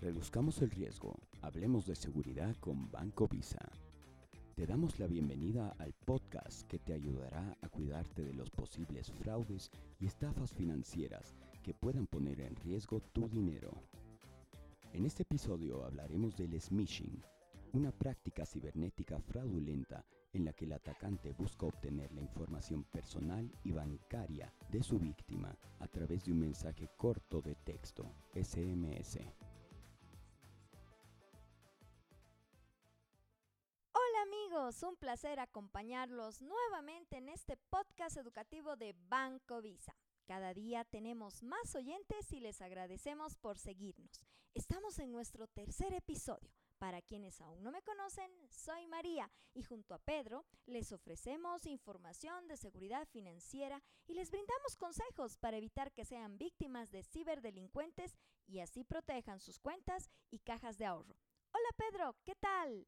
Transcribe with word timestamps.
Reduzcamos 0.00 0.62
el 0.62 0.70
riesgo. 0.70 1.14
Hablemos 1.42 1.86
de 1.86 1.94
seguridad 1.94 2.56
con 2.56 2.90
Banco 2.90 3.28
Visa. 3.28 3.60
Te 4.54 4.66
damos 4.66 4.98
la 4.98 5.06
bienvenida 5.06 5.74
al 5.78 5.92
podcast 5.92 6.62
que 6.62 6.78
te 6.78 6.92
ayudará 6.92 7.56
a 7.60 7.68
cuidarte 7.68 8.24
de 8.24 8.32
los 8.32 8.50
posibles 8.50 9.12
fraudes 9.12 9.70
y 10.00 10.06
estafas 10.06 10.52
financieras 10.54 11.34
que 11.62 11.74
puedan 11.74 12.06
poner 12.06 12.40
en 12.40 12.56
riesgo 12.56 13.00
tu 13.12 13.28
dinero. 13.28 13.70
En 14.92 15.04
este 15.04 15.24
episodio 15.24 15.84
hablaremos 15.84 16.36
del 16.36 16.60
smishing, 16.60 17.22
una 17.72 17.92
práctica 17.92 18.44
cibernética 18.46 19.20
fraudulenta 19.20 20.04
en 20.32 20.44
la 20.44 20.52
que 20.52 20.64
el 20.64 20.72
atacante 20.72 21.32
busca 21.32 21.66
obtener 21.66 22.12
la 22.12 22.20
información 22.20 22.84
personal 22.84 23.50
y 23.64 23.72
bancaria 23.72 24.52
de 24.70 24.82
su 24.82 24.98
víctima 24.98 25.56
a 25.78 25.88
través 25.88 26.24
de 26.24 26.32
un 26.32 26.40
mensaje 26.40 26.88
corto 26.96 27.40
de 27.40 27.54
texto, 27.54 28.14
SMS. 28.34 29.18
amigos, 34.22 34.82
un 34.82 34.96
placer 34.96 35.40
acompañarlos 35.40 36.42
nuevamente 36.42 37.18
en 37.18 37.28
este 37.28 37.56
podcast 37.56 38.16
educativo 38.16 38.76
de 38.76 38.94
Banco 39.08 39.62
Visa. 39.62 39.94
Cada 40.26 40.52
día 40.54 40.84
tenemos 40.84 41.42
más 41.42 41.74
oyentes 41.74 42.32
y 42.32 42.40
les 42.40 42.60
agradecemos 42.60 43.36
por 43.36 43.58
seguirnos. 43.58 44.20
Estamos 44.54 44.98
en 44.98 45.12
nuestro 45.12 45.46
tercer 45.46 45.94
episodio. 45.94 46.57
Para 46.78 47.02
quienes 47.02 47.40
aún 47.40 47.64
no 47.64 47.72
me 47.72 47.82
conocen, 47.82 48.30
soy 48.50 48.86
María 48.86 49.28
y 49.52 49.64
junto 49.64 49.94
a 49.94 49.98
Pedro 49.98 50.44
les 50.64 50.92
ofrecemos 50.92 51.66
información 51.66 52.46
de 52.46 52.56
seguridad 52.56 53.08
financiera 53.08 53.82
y 54.06 54.14
les 54.14 54.30
brindamos 54.30 54.76
consejos 54.76 55.36
para 55.38 55.56
evitar 55.56 55.92
que 55.92 56.04
sean 56.04 56.38
víctimas 56.38 56.92
de 56.92 57.02
ciberdelincuentes 57.02 58.16
y 58.46 58.60
así 58.60 58.84
protejan 58.84 59.40
sus 59.40 59.58
cuentas 59.58 60.08
y 60.30 60.38
cajas 60.38 60.78
de 60.78 60.84
ahorro. 60.84 61.16
Hola 61.50 61.68
Pedro, 61.76 62.16
¿qué 62.24 62.36
tal? 62.36 62.86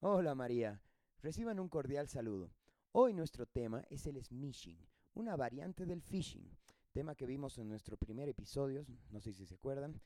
Hola 0.00 0.34
María, 0.34 0.82
reciban 1.22 1.60
un 1.60 1.68
cordial 1.68 2.08
saludo. 2.08 2.50
Hoy 2.90 3.14
nuestro 3.14 3.46
tema 3.46 3.84
es 3.90 4.06
el 4.06 4.20
smishing, 4.20 4.84
una 5.14 5.36
variante 5.36 5.86
del 5.86 6.02
phishing, 6.02 6.50
tema 6.90 7.14
que 7.14 7.26
vimos 7.26 7.58
en 7.58 7.68
nuestro 7.68 7.96
primer 7.96 8.28
episodio, 8.28 8.84
no 9.10 9.20
sé 9.20 9.32
si 9.32 9.46
se 9.46 9.54
acuerdan, 9.54 10.00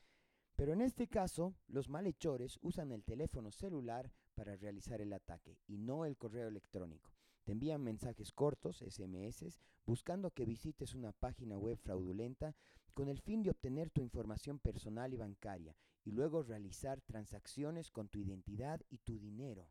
pero 0.55 0.73
en 0.73 0.81
este 0.81 1.07
caso 1.07 1.53
los 1.67 1.89
malhechores 1.89 2.57
usan 2.61 2.91
el 2.91 3.03
teléfono 3.03 3.51
celular 3.51 4.11
para 4.33 4.55
realizar 4.55 5.01
el 5.01 5.13
ataque 5.13 5.57
y 5.67 5.77
no 5.77 6.05
el 6.05 6.17
correo 6.17 6.47
electrónico. 6.47 7.11
Te 7.43 7.51
envían 7.51 7.83
mensajes 7.83 8.31
cortos, 8.31 8.83
SMS, 8.87 9.59
buscando 9.85 10.31
que 10.31 10.45
visites 10.45 10.95
una 10.95 11.11
página 11.11 11.57
web 11.57 11.77
fraudulenta 11.77 12.55
con 12.93 13.09
el 13.09 13.19
fin 13.21 13.43
de 13.43 13.51
obtener 13.51 13.91
tu 13.91 14.01
información 14.01 14.57
personal 14.57 15.13
y 15.13 15.17
bancaria 15.17 15.75
y 16.05 16.11
luego 16.11 16.43
realizar 16.43 17.01
transacciones 17.01 17.91
con 17.91 18.07
tu 18.07 18.19
identidad 18.19 18.81
y 18.89 18.99
tu 18.99 19.19
dinero. 19.19 19.67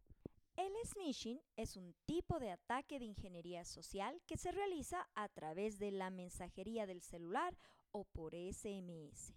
El 0.56 0.72
smishing 0.86 1.40
es 1.56 1.76
un 1.76 1.94
tipo 2.06 2.38
de 2.38 2.52
ataque 2.52 3.00
de 3.00 3.06
ingeniería 3.06 3.64
social 3.64 4.22
que 4.26 4.36
se 4.36 4.52
realiza 4.52 5.08
a 5.14 5.28
través 5.28 5.78
de 5.78 5.90
la 5.90 6.10
mensajería 6.10 6.86
del 6.86 7.00
celular 7.02 7.56
o 7.90 8.04
por 8.04 8.34
SMS. 8.34 9.34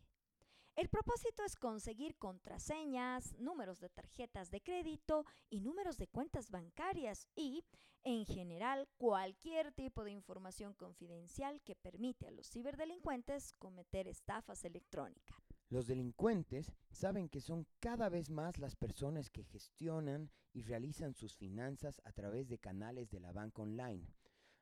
El 0.77 0.89
propósito 0.89 1.43
es 1.43 1.55
conseguir 1.55 2.15
contraseñas, 2.17 3.33
números 3.39 3.79
de 3.79 3.89
tarjetas 3.89 4.51
de 4.51 4.61
crédito 4.61 5.25
y 5.49 5.61
números 5.61 5.97
de 5.97 6.07
cuentas 6.07 6.51
bancarias 6.51 7.27
y, 7.35 7.65
en 8.03 8.27
general, 8.27 8.87
cualquier 8.97 9.71
tipo 9.71 10.03
de 10.03 10.11
información 10.11 10.75
confidencial 10.75 11.63
que 11.63 11.75
permite 11.75 12.27
a 12.27 12.31
los 12.31 12.51
ciberdelincuentes 12.51 13.53
cometer 13.53 14.07
estafas 14.07 14.65
electrónicas. 14.65 15.35
Los 15.69 15.87
delincuentes 15.87 16.71
saben 16.91 17.27
que 17.27 17.41
son 17.41 17.65
cada 17.79 18.07
vez 18.09 18.29
más 18.29 18.59
las 18.59 18.75
personas 18.75 19.31
que 19.31 19.45
gestionan 19.45 20.29
y 20.53 20.61
realizan 20.61 21.15
sus 21.15 21.35
finanzas 21.35 21.99
a 22.05 22.11
través 22.11 22.49
de 22.49 22.59
canales 22.59 23.09
de 23.09 23.19
la 23.19 23.31
banca 23.31 23.63
online. 23.63 24.05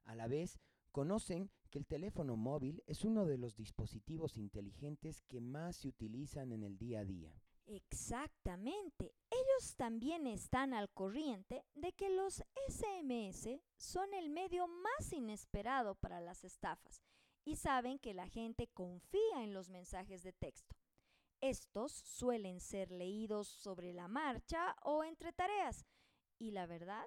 A 0.06 0.16
la 0.16 0.28
vez, 0.30 0.62
conocen 0.94 1.52
que 1.75 1.80
el 1.80 1.88
teléfono 1.88 2.38
móvil 2.38 2.81
es 2.88 3.03
uno 3.03 3.25
de 3.25 3.38
los 3.38 3.58
dispositivos 3.58 4.38
inteligentes 4.38 5.22
que 5.24 5.41
más 5.41 5.75
se 5.75 5.90
utilizan 5.90 6.53
en 6.53 6.63
el 6.63 6.78
día 6.78 7.02
a 7.02 7.03
día. 7.03 7.34
Exactamente. 7.66 9.13
Ellos 9.30 9.75
también 9.75 10.25
están 10.25 10.74
al 10.74 10.90
corriente 10.90 11.66
de 11.74 11.91
que 11.91 12.09
los 12.09 12.41
SMS 12.69 13.59
son 13.75 14.13
el 14.13 14.30
medio 14.30 14.69
más 14.69 15.12
inesperado 15.12 15.96
para 15.96 16.22
las 16.22 16.46
estafas 16.46 17.02
y 17.44 17.58
saben 17.58 18.00
que 18.00 18.13
la 18.13 18.30
gente 18.30 18.69
confía 18.69 19.44
en 19.44 19.53
los 19.53 19.69
mensajes 19.69 20.24
de 20.24 20.31
texto. 20.31 20.78
Estos 21.42 21.92
suelen 21.92 22.62
ser 22.62 22.90
leídos 22.90 23.50
sobre 23.50 23.92
la 23.92 24.07
marcha 24.07 24.78
o 24.81 25.03
entre 25.03 25.34
tareas 25.34 25.86
y 26.40 26.52
la 26.52 26.68
verdad, 26.68 27.06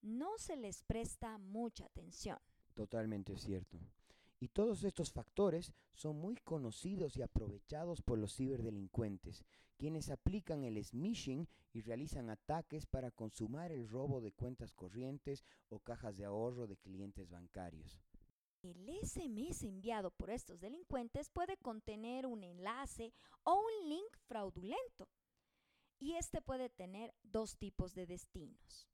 no 0.00 0.38
se 0.38 0.56
les 0.56 0.84
presta 0.84 1.38
mucha 1.38 1.86
atención. 1.86 2.38
Totalmente 2.76 3.36
cierto. 3.36 3.80
Y 4.38 4.48
todos 4.48 4.84
estos 4.84 5.12
factores 5.12 5.72
son 5.94 6.20
muy 6.20 6.36
conocidos 6.36 7.16
y 7.16 7.22
aprovechados 7.22 8.02
por 8.02 8.18
los 8.18 8.36
ciberdelincuentes, 8.36 9.44
quienes 9.78 10.10
aplican 10.10 10.64
el 10.64 10.82
smishing 10.84 11.48
y 11.72 11.80
realizan 11.80 12.28
ataques 12.28 12.86
para 12.86 13.10
consumar 13.10 13.72
el 13.72 13.88
robo 13.88 14.20
de 14.20 14.32
cuentas 14.32 14.72
corrientes 14.72 15.42
o 15.68 15.80
cajas 15.80 16.16
de 16.16 16.26
ahorro 16.26 16.66
de 16.66 16.76
clientes 16.76 17.30
bancarios. 17.30 18.02
El 18.62 18.88
SMS 19.02 19.62
enviado 19.62 20.10
por 20.10 20.30
estos 20.30 20.60
delincuentes 20.60 21.30
puede 21.30 21.56
contener 21.56 22.26
un 22.26 22.42
enlace 22.42 23.14
o 23.44 23.54
un 23.54 23.88
link 23.88 24.16
fraudulento. 24.26 25.08
Y 25.98 26.14
este 26.14 26.42
puede 26.42 26.68
tener 26.68 27.14
dos 27.22 27.56
tipos 27.56 27.94
de 27.94 28.06
destinos. 28.06 28.88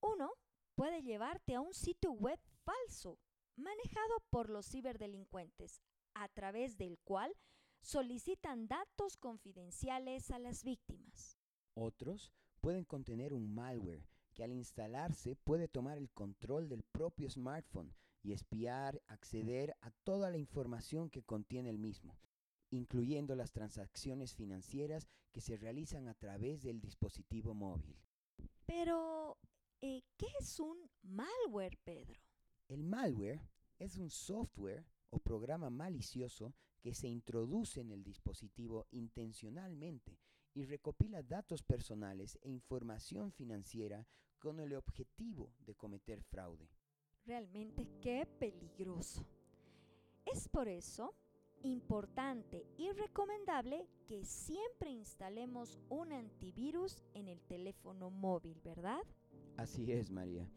Uno 0.00 0.32
puede 0.74 1.02
llevarte 1.02 1.54
a 1.54 1.60
un 1.60 1.74
sitio 1.74 2.12
web 2.12 2.38
falso 2.64 3.18
manejado 3.56 4.20
por 4.30 4.50
los 4.50 4.66
ciberdelincuentes, 4.66 5.82
a 6.14 6.28
través 6.28 6.76
del 6.76 6.98
cual 6.98 7.34
solicitan 7.80 8.68
datos 8.68 9.16
confidenciales 9.16 10.30
a 10.30 10.38
las 10.38 10.64
víctimas. 10.64 11.38
Otros 11.74 12.32
pueden 12.60 12.84
contener 12.84 13.32
un 13.32 13.54
malware 13.54 14.06
que 14.34 14.44
al 14.44 14.52
instalarse 14.52 15.36
puede 15.36 15.68
tomar 15.68 15.96
el 15.96 16.10
control 16.10 16.68
del 16.68 16.82
propio 16.82 17.30
smartphone 17.30 17.94
y 18.22 18.32
espiar, 18.32 19.00
acceder 19.06 19.76
a 19.80 19.90
toda 20.04 20.30
la 20.30 20.36
información 20.36 21.10
que 21.10 21.22
contiene 21.22 21.70
el 21.70 21.78
mismo, 21.78 22.18
incluyendo 22.70 23.36
las 23.36 23.52
transacciones 23.52 24.34
financieras 24.34 25.06
que 25.32 25.40
se 25.40 25.56
realizan 25.56 26.08
a 26.08 26.14
través 26.14 26.62
del 26.62 26.80
dispositivo 26.80 27.54
móvil. 27.54 27.96
Pero, 28.66 29.38
eh, 29.80 30.02
¿qué 30.16 30.26
es 30.40 30.58
un 30.58 30.90
malware, 31.02 31.78
Pedro? 31.84 32.25
El 32.68 32.82
malware 32.82 33.40
es 33.78 33.96
un 33.96 34.10
software 34.10 34.84
o 35.10 35.18
programa 35.18 35.70
malicioso 35.70 36.52
que 36.80 36.94
se 36.94 37.06
introduce 37.06 37.80
en 37.80 37.92
el 37.92 38.02
dispositivo 38.02 38.86
intencionalmente 38.90 40.18
y 40.54 40.64
recopila 40.64 41.22
datos 41.22 41.62
personales 41.62 42.38
e 42.42 42.50
información 42.50 43.30
financiera 43.30 44.06
con 44.38 44.58
el 44.58 44.74
objetivo 44.74 45.52
de 45.60 45.74
cometer 45.74 46.22
fraude. 46.22 46.68
Realmente 47.24 47.86
qué 48.00 48.26
peligroso. 48.38 49.24
Es 50.24 50.48
por 50.48 50.66
eso 50.66 51.14
importante 51.62 52.66
y 52.76 52.90
recomendable 52.92 53.88
que 54.06 54.24
siempre 54.24 54.90
instalemos 54.90 55.78
un 55.88 56.12
antivirus 56.12 57.04
en 57.14 57.28
el 57.28 57.40
teléfono 57.42 58.10
móvil, 58.10 58.60
¿verdad? 58.62 59.00
Así 59.56 59.92
es, 59.92 60.10
María. 60.10 60.48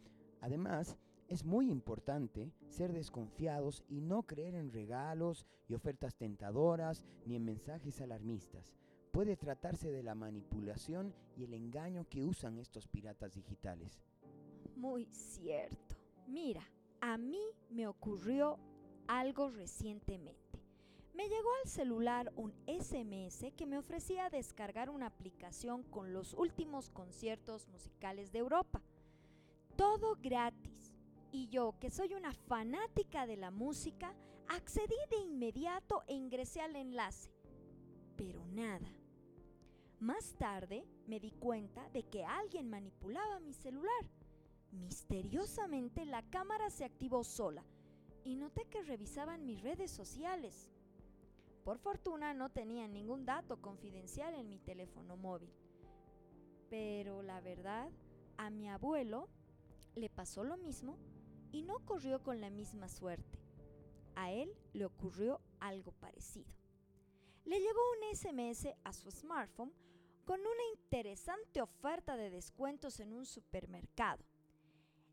Además, 0.41 0.97
es 1.29 1.45
muy 1.45 1.69
importante 1.69 2.51
ser 2.69 2.91
desconfiados 2.91 3.83
y 3.87 4.01
no 4.01 4.23
creer 4.23 4.55
en 4.55 4.71
regalos 4.71 5.45
y 5.67 5.75
ofertas 5.75 6.15
tentadoras 6.15 7.03
ni 7.25 7.35
en 7.35 7.45
mensajes 7.45 8.01
alarmistas. 8.01 8.73
Puede 9.11 9.37
tratarse 9.37 9.91
de 9.91 10.03
la 10.03 10.15
manipulación 10.15 11.13
y 11.37 11.43
el 11.43 11.53
engaño 11.53 12.07
que 12.09 12.23
usan 12.23 12.57
estos 12.57 12.87
piratas 12.87 13.33
digitales. 13.33 14.01
Muy 14.75 15.05
cierto. 15.05 15.95
Mira, 16.27 16.63
a 17.01 17.17
mí 17.17 17.41
me 17.69 17.87
ocurrió 17.87 18.57
algo 19.07 19.49
recientemente. 19.49 20.39
Me 21.13 21.27
llegó 21.27 21.49
al 21.63 21.69
celular 21.69 22.31
un 22.37 22.53
SMS 22.65 23.51
que 23.57 23.65
me 23.65 23.77
ofrecía 23.77 24.29
descargar 24.29 24.89
una 24.89 25.07
aplicación 25.07 25.83
con 25.83 26.13
los 26.13 26.33
últimos 26.33 26.89
conciertos 26.89 27.67
musicales 27.67 28.31
de 28.31 28.39
Europa. 28.39 28.81
Todo 29.75 30.15
gratis. 30.21 30.78
Y 31.31 31.47
yo, 31.49 31.75
que 31.79 31.91
soy 31.91 32.13
una 32.13 32.33
fanática 32.33 33.27
de 33.27 33.37
la 33.37 33.51
música, 33.51 34.15
accedí 34.47 34.95
de 35.11 35.17
inmediato 35.17 36.03
e 36.07 36.15
ingresé 36.15 36.61
al 36.61 36.75
enlace. 36.75 37.31
Pero 38.15 38.45
nada. 38.47 38.87
Más 39.99 40.35
tarde 40.37 40.85
me 41.07 41.19
di 41.19 41.31
cuenta 41.31 41.87
de 41.89 42.03
que 42.03 42.25
alguien 42.25 42.69
manipulaba 42.69 43.39
mi 43.39 43.53
celular. 43.53 44.05
Misteriosamente 44.71 46.05
la 46.05 46.21
cámara 46.29 46.69
se 46.69 46.85
activó 46.85 47.23
sola 47.23 47.63
y 48.23 48.35
noté 48.35 48.65
que 48.65 48.81
revisaban 48.81 49.45
mis 49.45 49.61
redes 49.61 49.91
sociales. 49.91 50.69
Por 51.63 51.77
fortuna 51.77 52.33
no 52.33 52.49
tenía 52.49 52.87
ningún 52.87 53.25
dato 53.25 53.61
confidencial 53.61 54.33
en 54.35 54.49
mi 54.49 54.59
teléfono 54.59 55.17
móvil. 55.17 55.51
Pero 56.69 57.21
la 57.21 57.41
verdad, 57.41 57.89
a 58.37 58.49
mi 58.49 58.69
abuelo 58.69 59.27
le 59.95 60.09
pasó 60.09 60.43
lo 60.43 60.57
mismo 60.57 60.97
y 61.51 61.63
no 61.63 61.79
corrió 61.85 62.21
con 62.21 62.41
la 62.41 62.49
misma 62.49 62.87
suerte. 62.87 63.39
A 64.15 64.31
él 64.31 64.53
le 64.73 64.85
ocurrió 64.85 65.41
algo 65.59 65.91
parecido. 65.93 66.53
Le 67.45 67.59
llegó 67.59 67.79
un 67.91 68.15
SMS 68.15 68.67
a 68.83 68.93
su 68.93 69.09
smartphone 69.11 69.73
con 70.25 70.39
una 70.41 70.63
interesante 70.75 71.61
oferta 71.61 72.15
de 72.15 72.29
descuentos 72.29 72.99
en 72.99 73.13
un 73.13 73.25
supermercado. 73.25 74.23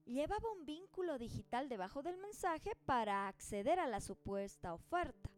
Llevaba 0.05 0.53
un 0.53 0.67
vínculo 0.67 1.19
digital 1.19 1.69
debajo 1.69 2.03
del 2.03 2.19
mensaje 2.19 2.73
para 2.85 3.27
acceder 3.27 3.79
a 3.81 3.87
la 3.87 4.00
supuesta 4.00 4.75
oferta. 4.75 5.31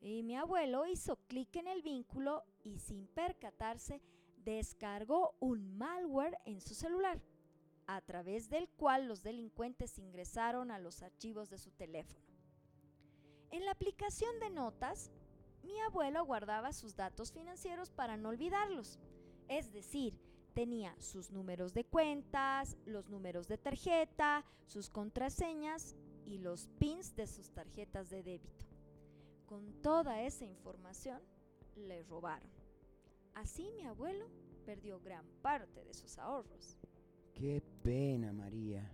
Y 0.00 0.22
mi 0.22 0.36
abuelo 0.36 0.86
hizo 0.86 1.16
clic 1.28 1.54
en 1.56 1.68
el 1.68 1.82
vínculo 1.82 2.44
y 2.64 2.78
sin 2.78 3.06
percatarse 3.06 4.02
descargó 4.44 5.36
un 5.40 5.76
malware 5.76 6.38
en 6.44 6.60
su 6.60 6.74
celular, 6.74 7.20
a 7.88 8.02
través 8.02 8.50
del 8.50 8.68
cual 8.68 9.08
los 9.08 9.22
delincuentes 9.22 9.98
ingresaron 9.98 10.70
a 10.70 10.78
los 10.78 11.02
archivos 11.02 11.48
de 11.48 11.56
su 11.56 11.70
teléfono. 11.72 12.20
En 13.50 13.64
la 13.64 13.72
aplicación 13.72 14.38
de 14.40 14.50
notas, 14.50 15.10
mi 15.62 15.80
abuelo 15.80 16.22
guardaba 16.24 16.74
sus 16.74 16.94
datos 16.94 17.32
financieros 17.32 17.90
para 17.90 18.18
no 18.18 18.28
olvidarlos. 18.28 18.98
Es 19.48 19.72
decir, 19.72 20.20
tenía 20.52 20.94
sus 21.00 21.30
números 21.30 21.72
de 21.72 21.84
cuentas, 21.84 22.76
los 22.84 23.08
números 23.08 23.48
de 23.48 23.56
tarjeta, 23.56 24.44
sus 24.66 24.90
contraseñas 24.90 25.96
y 26.26 26.38
los 26.38 26.68
pins 26.78 27.16
de 27.16 27.26
sus 27.26 27.50
tarjetas 27.50 28.10
de 28.10 28.22
débito. 28.22 28.66
Con 29.46 29.80
toda 29.80 30.20
esa 30.20 30.44
información, 30.44 31.22
le 31.74 32.02
robaron. 32.02 32.50
Así 33.34 33.70
mi 33.70 33.86
abuelo 33.86 34.28
perdió 34.66 35.00
gran 35.00 35.26
parte 35.40 35.84
de 35.84 35.94
sus 35.94 36.18
ahorros. 36.18 36.76
Qué 37.38 37.62
pena, 37.84 38.32
María. 38.32 38.90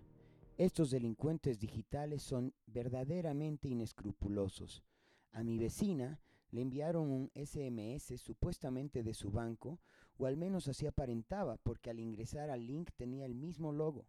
Estos 0.55 0.91
delincuentes 0.91 1.59
digitales 1.59 2.21
son 2.21 2.53
verdaderamente 2.67 3.67
inescrupulosos. 3.67 4.83
A 5.31 5.41
mi 5.41 5.57
vecina 5.57 6.19
le 6.51 6.61
enviaron 6.61 7.09
un 7.09 7.31
SMS 7.33 8.21
supuestamente 8.21 9.01
de 9.01 9.15
su 9.15 9.31
banco, 9.31 9.79
o 10.19 10.27
al 10.27 10.37
menos 10.37 10.67
así 10.67 10.85
aparentaba, 10.85 11.57
porque 11.57 11.89
al 11.89 11.99
ingresar 11.99 12.51
al 12.51 12.67
link 12.67 12.91
tenía 12.95 13.25
el 13.25 13.33
mismo 13.33 13.71
logo. 13.71 14.05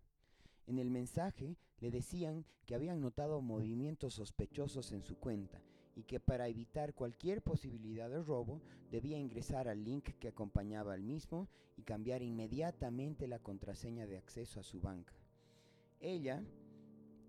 En 0.66 0.78
el 0.78 0.90
mensaje 0.90 1.56
le 1.78 1.90
decían 1.90 2.44
que 2.66 2.74
habían 2.74 3.00
notado 3.00 3.40
movimientos 3.40 4.12
sospechosos 4.12 4.92
en 4.92 5.02
su 5.02 5.16
cuenta 5.16 5.62
y 5.96 6.04
que 6.04 6.20
para 6.20 6.46
evitar 6.46 6.94
cualquier 6.94 7.42
posibilidad 7.42 8.08
de 8.08 8.22
robo 8.22 8.60
debía 8.92 9.18
ingresar 9.18 9.66
al 9.66 9.82
link 9.82 10.10
que 10.20 10.28
acompañaba 10.28 10.92
al 10.92 11.02
mismo 11.02 11.48
y 11.76 11.82
cambiar 11.82 12.22
inmediatamente 12.22 13.26
la 13.26 13.38
contraseña 13.38 14.06
de 14.06 14.18
acceso 14.18 14.60
a 14.60 14.62
su 14.62 14.80
banca. 14.80 15.14
Ella, 16.00 16.44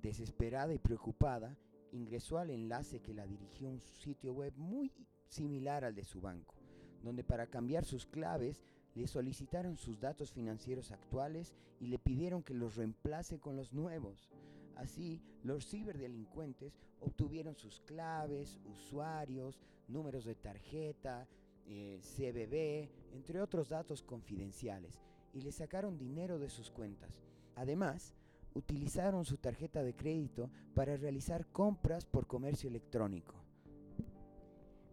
desesperada 0.01 0.73
y 0.73 0.79
preocupada, 0.79 1.57
ingresó 1.93 2.37
al 2.37 2.49
enlace 2.49 2.99
que 2.99 3.13
la 3.13 3.25
dirigió 3.25 3.69
a 3.69 3.71
un 3.71 3.81
sitio 3.81 4.33
web 4.33 4.53
muy 4.57 4.91
similar 5.29 5.85
al 5.85 5.95
de 5.95 6.03
su 6.03 6.19
banco, 6.19 6.55
donde 7.03 7.23
para 7.23 7.47
cambiar 7.47 7.85
sus 7.85 8.05
claves 8.05 8.61
le 8.95 9.07
solicitaron 9.07 9.77
sus 9.77 9.99
datos 9.99 10.31
financieros 10.31 10.91
actuales 10.91 11.53
y 11.79 11.87
le 11.87 11.99
pidieron 11.99 12.43
que 12.43 12.53
los 12.53 12.75
reemplace 12.75 13.39
con 13.39 13.55
los 13.55 13.71
nuevos. 13.71 14.29
Así, 14.77 15.21
los 15.43 15.67
ciberdelincuentes 15.67 16.79
obtuvieron 16.99 17.55
sus 17.55 17.81
claves, 17.81 18.59
usuarios, 18.65 19.59
números 19.87 20.25
de 20.25 20.35
tarjeta, 20.35 21.27
eh, 21.65 21.99
CBB, 22.01 22.89
entre 23.15 23.41
otros 23.41 23.69
datos 23.69 24.03
confidenciales, 24.03 25.01
y 25.33 25.41
le 25.41 25.51
sacaron 25.51 25.97
dinero 25.97 26.39
de 26.39 26.49
sus 26.49 26.69
cuentas. 26.69 27.23
Además, 27.55 28.13
utilizaron 28.53 29.25
su 29.25 29.37
tarjeta 29.37 29.83
de 29.83 29.95
crédito 29.95 30.49
para 30.75 30.95
realizar 30.95 31.47
compras 31.47 32.05
por 32.05 32.27
comercio 32.27 32.69
electrónico. 32.69 33.35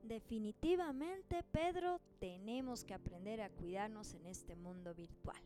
Definitivamente, 0.02 1.42
Pedro, 1.50 2.00
tenemos 2.20 2.84
que 2.84 2.94
aprender 2.94 3.40
a 3.40 3.50
cuidarnos 3.50 4.14
en 4.14 4.26
este 4.26 4.54
mundo 4.54 4.94
virtual. 4.94 5.40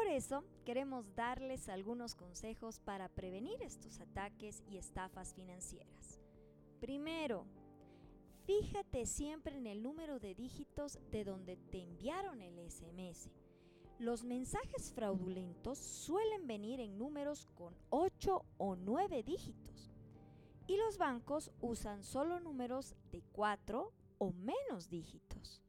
Por 0.00 0.08
eso, 0.08 0.42
queremos 0.64 1.14
darles 1.14 1.68
algunos 1.68 2.14
consejos 2.14 2.80
para 2.80 3.10
prevenir 3.10 3.60
estos 3.60 4.00
ataques 4.00 4.64
y 4.66 4.78
estafas 4.78 5.34
financieras. 5.34 6.18
Primero, 6.80 7.44
fíjate 8.46 9.04
siempre 9.04 9.58
en 9.58 9.66
el 9.66 9.82
número 9.82 10.18
de 10.18 10.34
dígitos 10.34 10.98
de 11.10 11.24
donde 11.24 11.58
te 11.58 11.82
enviaron 11.82 12.40
el 12.40 12.58
SMS. 12.70 13.28
Los 13.98 14.24
mensajes 14.24 14.90
fraudulentos 14.90 15.76
suelen 15.76 16.46
venir 16.46 16.80
en 16.80 16.96
números 16.96 17.46
con 17.54 17.74
8 17.90 18.42
o 18.56 18.76
9 18.76 19.22
dígitos 19.22 19.92
y 20.66 20.78
los 20.78 20.96
bancos 20.96 21.52
usan 21.60 22.02
solo 22.02 22.40
números 22.40 22.96
de 23.12 23.22
4 23.32 23.92
o 24.16 24.32
menos 24.32 24.88
dígitos. 24.88 25.62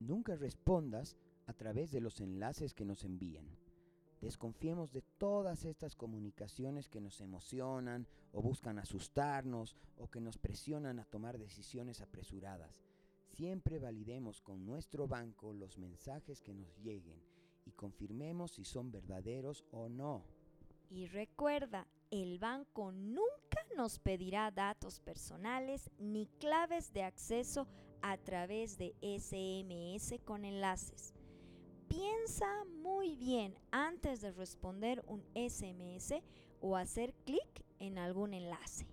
Nunca 0.00 0.34
respondas 0.34 1.14
a 1.44 1.52
través 1.52 1.92
de 1.92 2.00
los 2.00 2.22
enlaces 2.22 2.72
que 2.72 2.86
nos 2.86 3.04
envían. 3.04 3.65
Desconfiemos 4.20 4.92
de 4.92 5.02
todas 5.02 5.64
estas 5.64 5.94
comunicaciones 5.94 6.88
que 6.88 7.00
nos 7.00 7.20
emocionan 7.20 8.06
o 8.32 8.40
buscan 8.40 8.78
asustarnos 8.78 9.76
o 9.98 10.08
que 10.08 10.20
nos 10.20 10.38
presionan 10.38 10.98
a 10.98 11.04
tomar 11.04 11.38
decisiones 11.38 12.00
apresuradas. 12.00 12.82
Siempre 13.26 13.78
validemos 13.78 14.40
con 14.40 14.64
nuestro 14.64 15.06
banco 15.06 15.52
los 15.52 15.76
mensajes 15.76 16.40
que 16.40 16.54
nos 16.54 16.78
lleguen 16.78 17.20
y 17.66 17.72
confirmemos 17.72 18.52
si 18.52 18.64
son 18.64 18.90
verdaderos 18.90 19.64
o 19.72 19.88
no. 19.88 20.24
Y 20.88 21.06
recuerda, 21.06 21.86
el 22.10 22.38
banco 22.38 22.92
nunca 22.92 23.60
nos 23.76 23.98
pedirá 23.98 24.50
datos 24.50 25.00
personales 25.00 25.90
ni 25.98 26.26
claves 26.38 26.92
de 26.92 27.02
acceso 27.02 27.66
a 28.02 28.16
través 28.16 28.78
de 28.78 28.94
SMS 29.02 30.20
con 30.24 30.44
enlaces. 30.44 31.15
Piensa 31.96 32.66
muy 32.82 33.16
bien 33.16 33.54
antes 33.70 34.20
de 34.20 34.30
responder 34.30 35.02
un 35.06 35.24
SMS 35.34 36.12
o 36.60 36.76
hacer 36.76 37.14
clic 37.24 37.64
en 37.78 37.96
algún 37.96 38.34
enlace. 38.34 38.86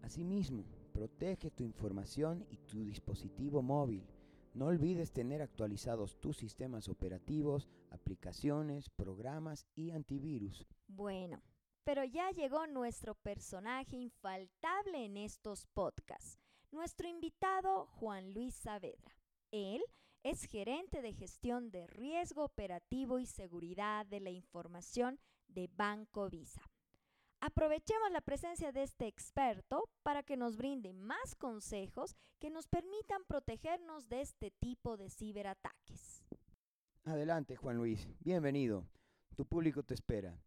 Asimismo, 0.00 0.64
protege 0.94 1.50
tu 1.50 1.62
información 1.62 2.46
y 2.48 2.56
tu 2.56 2.84
dispositivo 2.84 3.60
móvil. 3.60 4.06
No 4.54 4.68
olvides 4.68 5.12
tener 5.12 5.42
actualizados 5.42 6.18
tus 6.22 6.38
sistemas 6.38 6.88
operativos, 6.88 7.68
aplicaciones, 7.90 8.88
programas 8.88 9.66
y 9.74 9.90
antivirus. 9.90 10.66
Bueno, 10.88 11.42
pero 11.84 12.02
ya 12.02 12.30
llegó 12.30 12.66
nuestro 12.66 13.14
personaje 13.14 13.98
infaltable 13.98 15.04
en 15.04 15.18
estos 15.18 15.66
podcasts, 15.66 16.38
nuestro 16.70 17.06
invitado 17.06 17.88
Juan 17.88 18.32
Luis 18.32 18.54
Saavedra. 18.54 19.18
Él 19.50 19.82
es 20.24 20.44
gerente 20.44 21.02
de 21.02 21.12
gestión 21.12 21.70
de 21.70 21.86
riesgo 21.86 22.44
operativo 22.44 23.18
y 23.18 23.26
seguridad 23.26 24.06
de 24.06 24.20
la 24.20 24.30
información 24.30 25.18
de 25.48 25.68
Banco 25.76 26.30
Visa. 26.30 26.62
Aprovechemos 27.40 28.12
la 28.12 28.20
presencia 28.20 28.70
de 28.70 28.84
este 28.84 29.08
experto 29.08 29.90
para 30.04 30.22
que 30.22 30.36
nos 30.36 30.56
brinde 30.56 30.92
más 30.92 31.34
consejos 31.34 32.14
que 32.38 32.50
nos 32.50 32.68
permitan 32.68 33.24
protegernos 33.26 34.08
de 34.08 34.20
este 34.20 34.52
tipo 34.52 34.96
de 34.96 35.10
ciberataques. 35.10 36.22
Adelante, 37.04 37.56
Juan 37.56 37.76
Luis. 37.76 38.06
Bienvenido. 38.20 38.86
Tu 39.34 39.44
público 39.44 39.82
te 39.82 39.94
espera. 39.94 40.40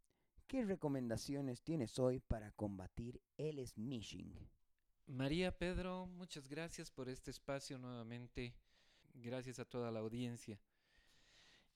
¿Qué 0.47 0.63
recomendaciones 0.63 1.61
tienes 1.63 1.99
hoy 1.99 2.21
para 2.21 2.51
combatir 2.53 3.19
el 3.35 3.65
smishing? 3.67 4.33
María 5.07 5.51
Pedro, 5.51 6.05
muchas 6.07 6.47
gracias 6.47 6.91
por 6.91 7.09
este 7.09 7.31
espacio 7.31 7.77
nuevamente 7.77 8.55
gracias 9.15 9.59
a 9.59 9.65
toda 9.65 9.91
la 9.91 9.99
audiencia. 9.99 10.59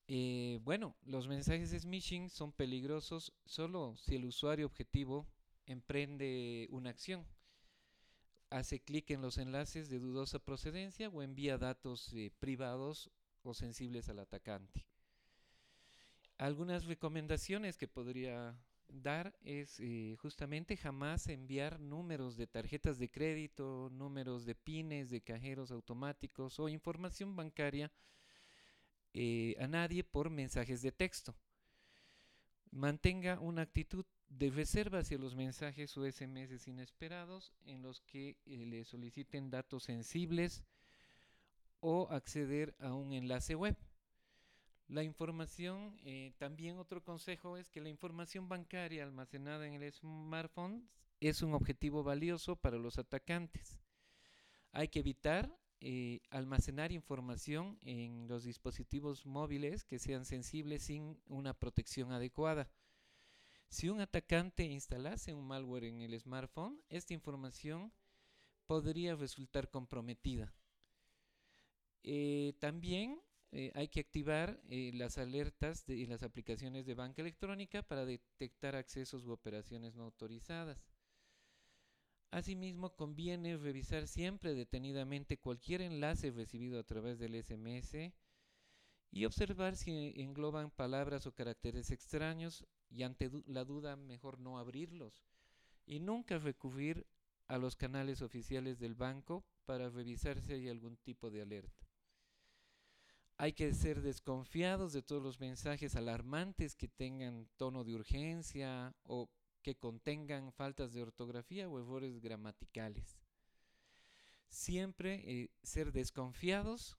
Eh, 0.07 0.59
bueno, 0.63 0.95
los 1.05 1.27
mensajes 1.27 1.69
smishing 1.69 2.29
son 2.29 2.51
peligrosos 2.51 3.33
solo 3.45 3.95
si 3.97 4.15
el 4.15 4.25
usuario 4.25 4.65
objetivo 4.65 5.27
emprende 5.67 6.67
una 6.71 6.89
acción, 6.89 7.25
hace 8.49 8.79
clic 8.79 9.11
en 9.11 9.21
los 9.21 9.37
enlaces 9.37 9.89
de 9.89 9.99
dudosa 9.99 10.39
procedencia 10.39 11.09
o 11.09 11.21
envía 11.21 11.57
datos 11.57 12.11
eh, 12.13 12.31
privados 12.39 13.11
o 13.43 13.53
sensibles 13.53 14.09
al 14.09 14.19
atacante. 14.19 14.85
Algunas 16.37 16.85
recomendaciones 16.85 17.77
que 17.77 17.87
podría 17.87 18.57
dar 18.89 19.35
es 19.41 19.79
eh, 19.79 20.15
justamente 20.19 20.75
jamás 20.77 21.27
enviar 21.27 21.79
números 21.79 22.37
de 22.37 22.47
tarjetas 22.47 22.97
de 22.97 23.09
crédito, 23.09 23.89
números 23.91 24.45
de 24.45 24.55
pines 24.55 25.09
de 25.09 25.21
cajeros 25.21 25.71
automáticos 25.71 26.59
o 26.59 26.69
información 26.69 27.35
bancaria 27.35 27.91
eh, 29.13 29.55
a 29.59 29.67
nadie 29.67 30.03
por 30.03 30.29
mensajes 30.29 30.81
de 30.81 30.91
texto. 30.91 31.35
mantenga 32.71 33.39
una 33.39 33.63
actitud 33.63 34.05
de 34.29 34.51
reserva 34.51 34.99
hacia 34.99 35.17
los 35.17 35.35
mensajes 35.35 35.97
o 35.97 36.05
SMS 36.05 36.67
inesperados 36.67 37.51
en 37.65 37.81
los 37.81 38.01
que 38.01 38.37
eh, 38.45 38.65
le 38.65 38.85
soliciten 38.85 39.49
datos 39.49 39.83
sensibles 39.83 40.63
o 41.79 42.07
acceder 42.11 42.75
a 42.79 42.93
un 42.93 43.13
enlace 43.13 43.55
web. 43.55 43.75
La 44.89 45.03
información, 45.03 45.99
eh, 46.03 46.33
también 46.39 46.79
otro 46.79 47.03
consejo 47.03 47.57
es 47.57 47.69
que 47.69 47.79
la 47.79 47.89
información 47.89 48.49
bancaria 48.49 49.03
almacenada 49.03 49.67
en 49.67 49.75
el 49.75 49.93
smartphone 49.93 50.89
es 51.19 51.43
un 51.43 51.53
objetivo 51.53 52.03
valioso 52.03 52.55
para 52.55 52.77
los 52.77 52.97
atacantes. 52.97 53.79
Hay 54.71 54.87
que 54.87 54.99
evitar 54.99 55.55
eh, 55.79 56.21
almacenar 56.31 56.91
información 56.91 57.77
en 57.81 58.27
los 58.27 58.45
dispositivos 58.45 59.27
móviles 59.27 59.85
que 59.85 59.99
sean 59.99 60.25
sensibles 60.25 60.81
sin 60.81 61.21
una 61.27 61.53
protección 61.53 62.11
adecuada. 62.11 62.67
Si 63.67 63.89
un 63.89 64.01
atacante 64.01 64.63
instalase 64.63 65.35
un 65.35 65.45
malware 65.45 65.83
en 65.83 66.01
el 66.01 66.19
smartphone, 66.19 66.81
esta 66.89 67.13
información 67.13 67.93
podría 68.65 69.15
resultar 69.15 69.69
comprometida. 69.69 70.51
Eh, 72.01 72.53
también 72.57 73.21
eh, 73.51 73.71
hay 73.73 73.87
que 73.87 73.99
activar 73.99 74.61
eh, 74.69 74.91
las 74.93 75.17
alertas 75.17 75.85
de 75.87 76.05
las 76.07 76.21
aplicaciones 76.21 76.85
de 76.85 76.93
banca 76.93 77.21
electrónica 77.21 77.81
para 77.81 78.05
detectar 78.05 78.75
accesos 78.75 79.25
u 79.25 79.31
operaciones 79.31 79.95
no 79.95 80.03
autorizadas. 80.03 80.87
Asimismo, 82.31 82.95
conviene 82.95 83.57
revisar 83.57 84.07
siempre 84.07 84.53
detenidamente 84.53 85.37
cualquier 85.37 85.81
enlace 85.81 86.29
recibido 86.29 86.79
a 86.79 86.83
través 86.83 87.17
del 87.17 87.43
SMS 87.43 88.13
y 89.11 89.25
observar 89.25 89.75
si 89.75 90.13
engloban 90.17 90.69
palabras 90.69 91.25
o 91.25 91.33
caracteres 91.33 91.89
extraños 91.89 92.67
y 92.91 93.01
ante 93.01 93.31
la 93.47 93.65
duda 93.65 93.95
mejor 93.95 94.39
no 94.39 94.59
abrirlos 94.59 95.23
y 95.87 95.99
nunca 95.99 96.37
recurrir 96.37 97.07
a 97.47 97.57
los 97.57 97.75
canales 97.75 98.21
oficiales 98.21 98.77
del 98.77 98.93
banco 98.93 99.43
para 99.65 99.89
revisar 99.89 100.39
si 100.39 100.53
hay 100.53 100.69
algún 100.69 100.97
tipo 100.97 101.31
de 101.31 101.41
alerta. 101.41 101.88
Hay 103.41 103.53
que 103.53 103.73
ser 103.73 104.01
desconfiados 104.01 104.91
de 104.91 105.01
todos 105.01 105.23
los 105.23 105.39
mensajes 105.39 105.95
alarmantes 105.95 106.75
que 106.75 106.89
tengan 106.89 107.47
tono 107.55 107.85
de 107.85 107.95
urgencia 107.95 108.93
o 109.03 109.29
que 109.61 109.77
contengan 109.77 110.51
faltas 110.51 110.91
de 110.91 111.01
ortografía 111.01 111.69
o 111.69 111.79
errores 111.79 112.19
gramaticales. 112.19 113.17
Siempre 114.49 115.23
eh, 115.25 115.51
ser 115.63 115.93
desconfiados, 115.93 116.97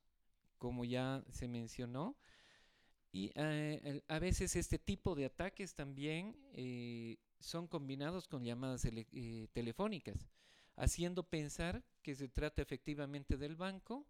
como 0.56 0.86
ya 0.86 1.22
se 1.30 1.46
mencionó, 1.46 2.16
y 3.12 3.32
eh, 3.34 4.02
a 4.08 4.18
veces 4.18 4.56
este 4.56 4.78
tipo 4.78 5.14
de 5.14 5.26
ataques 5.26 5.74
también 5.74 6.34
eh, 6.54 7.18
son 7.38 7.68
combinados 7.68 8.26
con 8.26 8.44
llamadas 8.44 8.88
telefónicas, 9.52 10.26
haciendo 10.74 11.22
pensar 11.22 11.84
que 12.00 12.14
se 12.14 12.28
trata 12.28 12.62
efectivamente 12.62 13.36
del 13.36 13.56
banco 13.56 14.06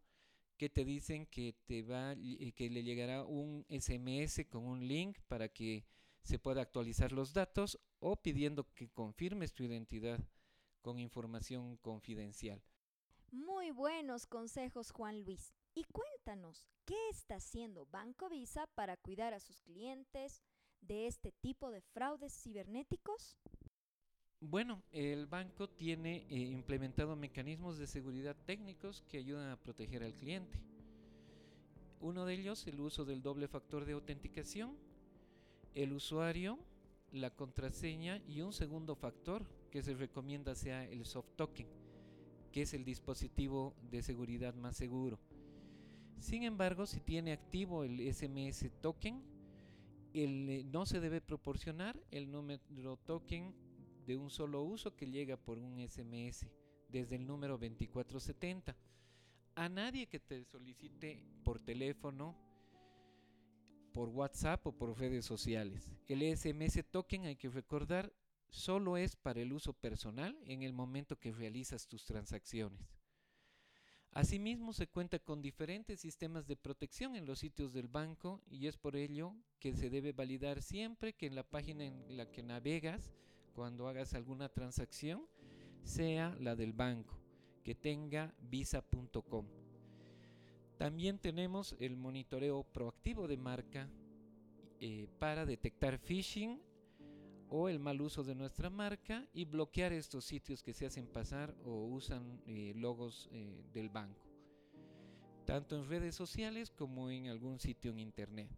que 0.60 0.68
te 0.68 0.84
dicen 0.84 1.24
que 1.24 1.54
te 1.64 1.80
va 1.80 2.12
eh, 2.12 2.52
que 2.52 2.68
le 2.68 2.82
llegará 2.82 3.24
un 3.24 3.64
SMS 3.70 4.44
con 4.46 4.66
un 4.66 4.86
link 4.86 5.18
para 5.26 5.48
que 5.48 5.86
se 6.22 6.38
pueda 6.38 6.60
actualizar 6.60 7.12
los 7.12 7.32
datos 7.32 7.80
o 7.98 8.16
pidiendo 8.16 8.70
que 8.74 8.90
confirmes 8.90 9.54
tu 9.54 9.64
identidad 9.64 10.20
con 10.82 10.98
información 10.98 11.78
confidencial. 11.78 12.62
Muy 13.30 13.70
buenos 13.70 14.26
consejos, 14.26 14.90
Juan 14.90 15.24
Luis. 15.24 15.54
Y 15.72 15.84
cuéntanos, 15.84 16.68
¿qué 16.84 17.08
está 17.08 17.36
haciendo 17.36 17.86
Banco 17.86 18.28
Visa 18.28 18.66
para 18.74 18.98
cuidar 18.98 19.32
a 19.32 19.40
sus 19.40 19.62
clientes 19.62 20.42
de 20.82 21.06
este 21.06 21.32
tipo 21.32 21.70
de 21.70 21.80
fraudes 21.80 22.34
cibernéticos? 22.34 23.38
Bueno, 24.42 24.82
el 24.90 25.26
banco 25.26 25.68
tiene 25.68 26.24
eh, 26.30 26.38
implementado 26.38 27.14
mecanismos 27.14 27.76
de 27.76 27.86
seguridad 27.86 28.34
técnicos 28.46 29.04
que 29.06 29.18
ayudan 29.18 29.50
a 29.50 29.60
proteger 29.60 30.02
al 30.02 30.14
cliente. 30.14 30.58
Uno 32.00 32.24
de 32.24 32.34
ellos, 32.34 32.66
el 32.66 32.80
uso 32.80 33.04
del 33.04 33.20
doble 33.20 33.48
factor 33.48 33.84
de 33.84 33.92
autenticación, 33.92 34.74
el 35.74 35.92
usuario, 35.92 36.58
la 37.12 37.28
contraseña 37.28 38.22
y 38.26 38.40
un 38.40 38.54
segundo 38.54 38.96
factor 38.96 39.44
que 39.70 39.82
se 39.82 39.92
recomienda 39.92 40.54
sea 40.54 40.86
el 40.86 41.04
soft 41.04 41.28
token, 41.36 41.66
que 42.50 42.62
es 42.62 42.72
el 42.72 42.82
dispositivo 42.82 43.74
de 43.90 44.02
seguridad 44.02 44.54
más 44.54 44.74
seguro. 44.74 45.18
Sin 46.18 46.44
embargo, 46.44 46.86
si 46.86 47.00
tiene 47.00 47.32
activo 47.32 47.84
el 47.84 48.00
SMS 48.10 48.70
token, 48.80 49.22
eh, 50.14 50.64
no 50.72 50.86
se 50.86 50.98
debe 50.98 51.20
proporcionar 51.20 52.00
el 52.10 52.30
número 52.30 52.96
token 53.04 53.54
de 54.10 54.16
un 54.16 54.28
solo 54.28 54.64
uso 54.64 54.96
que 54.96 55.08
llega 55.08 55.36
por 55.36 55.56
un 55.56 55.78
SMS 55.88 56.44
desde 56.88 57.14
el 57.14 57.28
número 57.28 57.52
2470. 57.58 58.76
A 59.54 59.68
nadie 59.68 60.08
que 60.08 60.18
te 60.18 60.42
solicite 60.42 61.22
por 61.44 61.60
teléfono, 61.60 62.36
por 63.92 64.08
WhatsApp 64.08 64.66
o 64.66 64.72
por 64.72 64.98
redes 64.98 65.24
sociales. 65.24 65.92
El 66.08 66.22
SMS 66.36 66.84
token, 66.90 67.26
hay 67.26 67.36
que 67.36 67.50
recordar, 67.50 68.12
solo 68.48 68.96
es 68.96 69.14
para 69.14 69.42
el 69.42 69.52
uso 69.52 69.74
personal 69.74 70.36
en 70.44 70.64
el 70.64 70.72
momento 70.72 71.20
que 71.20 71.30
realizas 71.30 71.86
tus 71.86 72.04
transacciones. 72.04 72.98
Asimismo, 74.10 74.72
se 74.72 74.88
cuenta 74.88 75.20
con 75.20 75.40
diferentes 75.40 76.00
sistemas 76.00 76.48
de 76.48 76.56
protección 76.56 77.14
en 77.14 77.26
los 77.26 77.38
sitios 77.38 77.72
del 77.72 77.86
banco 77.86 78.42
y 78.50 78.66
es 78.66 78.76
por 78.76 78.96
ello 78.96 79.36
que 79.60 79.72
se 79.72 79.88
debe 79.88 80.10
validar 80.10 80.62
siempre 80.62 81.12
que 81.12 81.26
en 81.26 81.36
la 81.36 81.44
página 81.44 81.84
en 81.84 82.16
la 82.16 82.28
que 82.32 82.42
navegas 82.42 83.12
cuando 83.54 83.88
hagas 83.88 84.14
alguna 84.14 84.48
transacción 84.48 85.26
sea 85.82 86.36
la 86.40 86.56
del 86.56 86.72
banco, 86.72 87.16
que 87.62 87.74
tenga 87.74 88.34
visa.com. 88.40 89.46
También 90.76 91.18
tenemos 91.18 91.76
el 91.78 91.96
monitoreo 91.96 92.62
proactivo 92.64 93.28
de 93.28 93.36
marca 93.36 93.88
eh, 94.80 95.08
para 95.18 95.44
detectar 95.44 95.98
phishing 95.98 96.58
o 97.50 97.68
el 97.68 97.78
mal 97.78 98.00
uso 98.00 98.22
de 98.22 98.34
nuestra 98.34 98.70
marca 98.70 99.26
y 99.34 99.44
bloquear 99.44 99.92
estos 99.92 100.24
sitios 100.24 100.62
que 100.62 100.72
se 100.72 100.86
hacen 100.86 101.06
pasar 101.06 101.54
o 101.64 101.84
usan 101.86 102.40
eh, 102.46 102.72
logos 102.76 103.28
eh, 103.32 103.62
del 103.74 103.90
banco, 103.90 104.24
tanto 105.44 105.76
en 105.76 105.88
redes 105.88 106.14
sociales 106.14 106.70
como 106.70 107.10
en 107.10 107.26
algún 107.26 107.58
sitio 107.58 107.90
en 107.90 107.98
internet. 107.98 108.48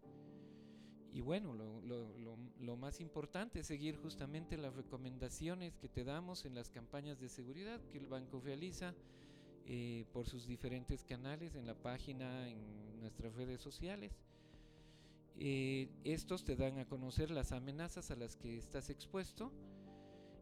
Y 1.12 1.20
bueno, 1.20 1.54
lo, 1.54 2.76
más 2.76 3.00
importante 3.00 3.60
es 3.60 3.66
seguir 3.66 3.96
justamente 3.96 4.56
las 4.56 4.74
recomendaciones 4.74 5.76
que 5.76 5.88
te 5.88 6.04
damos 6.04 6.46
en 6.46 6.54
las 6.54 6.70
campañas 6.70 7.20
de 7.20 7.28
seguridad 7.28 7.80
que 7.90 7.98
el 7.98 8.06
banco 8.06 8.40
realiza 8.40 8.94
eh, 9.66 10.06
por 10.12 10.26
sus 10.26 10.46
diferentes 10.46 11.04
canales 11.04 11.54
en 11.54 11.66
la 11.66 11.74
página, 11.74 12.48
en 12.48 12.98
nuestras 12.98 13.34
redes 13.34 13.60
sociales. 13.60 14.18
Eh, 15.36 15.90
estos 16.02 16.44
te 16.44 16.56
dan 16.56 16.78
a 16.78 16.86
conocer 16.86 17.30
las 17.30 17.52
amenazas 17.52 18.10
a 18.10 18.16
las 18.16 18.36
que 18.36 18.56
estás 18.56 18.88
expuesto 18.88 19.52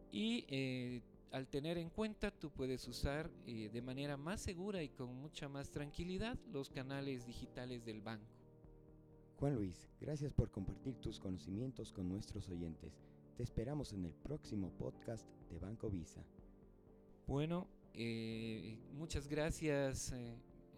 y 0.09 0.45
eh, 0.47 1.01
al 1.31 1.49
tener 1.49 1.77
en 1.77 1.89
cuenta 1.89 2.31
tú 2.31 2.49
puedes 2.49 2.87
usar 2.87 3.29
de 3.45 3.81
manera 3.81 4.15
más 4.15 4.41
segura 4.41 4.81
y 4.81 4.89
con 4.89 5.13
mucha 5.15 5.49
más 5.49 5.69
tranquilidad 5.69 6.39
los 6.49 6.69
canales 6.69 7.25
digitales 7.25 7.83
del 7.83 8.01
banco. 8.01 8.40
Juan 9.41 9.55
Luis, 9.55 9.89
gracias 9.99 10.31
por 10.31 10.51
compartir 10.51 10.93
tus 11.01 11.19
conocimientos 11.19 11.91
con 11.91 12.07
nuestros 12.07 12.47
oyentes. 12.47 13.01
Te 13.35 13.41
esperamos 13.41 13.91
en 13.91 14.05
el 14.05 14.13
próximo 14.13 14.69
podcast 14.77 15.27
de 15.49 15.57
Banco 15.57 15.89
Visa. 15.89 16.23
Bueno, 17.25 17.67
eh, 17.95 18.77
muchas 18.93 19.27
gracias 19.27 20.11
eh, 20.11 20.37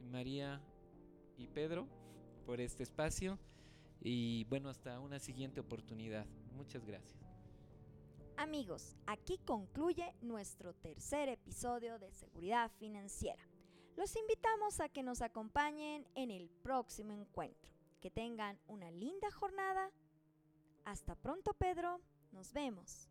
María 0.10 0.62
y 1.38 1.48
Pedro 1.48 1.90
por 2.46 2.62
este 2.62 2.84
espacio 2.84 3.38
y 4.00 4.46
bueno, 4.46 4.70
hasta 4.70 4.98
una 5.02 5.20
siguiente 5.20 5.60
oportunidad. 5.60 6.26
Muchas 6.56 6.86
gracias. 6.86 7.20
Amigos, 8.38 8.96
aquí 9.08 9.40
concluye 9.40 10.16
nuestro 10.22 10.74
tercer 10.74 11.28
episodio 11.28 12.00
de 12.00 12.14
Seguridad 12.14 12.72
Financiera. 12.80 13.44
Los 13.98 14.16
invitamos 14.16 14.80
a 14.80 14.88
que 14.88 15.04
nos 15.04 15.22
acompañen 15.22 16.08
en 16.16 16.32
el 16.32 16.50
próximo 16.50 17.12
encuentro. 17.12 17.73
Que 18.04 18.12
tengan 18.12 18.60
una 18.68 18.92
linda 18.92 19.32
jornada. 19.32 19.90
Hasta 20.84 21.16
pronto, 21.16 21.54
Pedro. 21.54 22.02
Nos 22.34 22.52
vemos. 22.52 23.10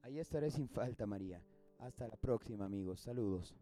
Ahí 0.00 0.18
estaré 0.18 0.50
sin 0.50 0.68
falta, 0.68 1.06
María. 1.06 1.40
Hasta 1.78 2.08
la 2.08 2.16
próxima, 2.16 2.64
amigos. 2.64 3.02
Saludos. 3.02 3.54